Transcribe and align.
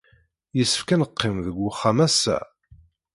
Yessefk 0.57 0.89
ad 0.93 0.99
neqqim 0.99 1.35
deg 1.45 1.55
wexxam 1.59 1.97
ass-a? 2.05 2.37